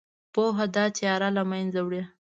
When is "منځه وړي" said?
1.51-2.03